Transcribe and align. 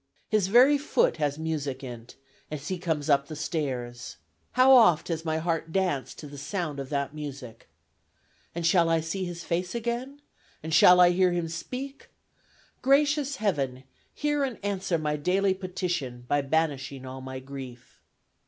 His 0.29 0.47
very 0.47 0.79
foot 0.79 1.17
has 1.17 1.37
music 1.37 1.83
in 1.83 2.07
't, 2.07 2.15
As 2.49 2.69
he 2.69 2.79
comes 2.79 3.07
up 3.07 3.27
the 3.27 3.35
stairs. 3.35 4.17
"How 4.53 4.71
oft 4.71 5.09
has 5.09 5.23
my 5.23 5.37
heart 5.37 5.71
danced 5.71 6.17
to 6.17 6.27
the 6.27 6.39
sound 6.39 6.79
of 6.79 6.89
that 6.89 7.13
music! 7.13 7.69
And 8.55 8.65
shall 8.65 8.89
I 8.89 8.99
see 8.99 9.25
his 9.25 9.43
face 9.43 9.75
again? 9.75 10.19
And 10.63 10.73
shall 10.73 10.99
I 10.99 11.11
hear 11.11 11.31
him 11.33 11.47
speak 11.47 12.09
"Gracious 12.81 13.35
Heaven! 13.35 13.83
hear 14.11 14.43
and 14.43 14.57
answer 14.65 14.97
my 14.97 15.17
daily 15.17 15.53
petition, 15.53 16.25
by 16.27 16.41
banishing 16.41 17.05
all 17.05 17.21
my 17.21 17.37
grief. 17.39 18.01